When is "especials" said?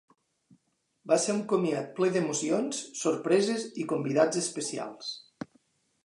4.41-5.13